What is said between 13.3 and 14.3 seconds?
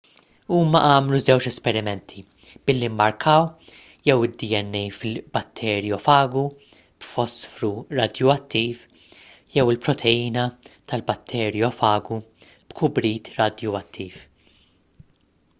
radjuattiv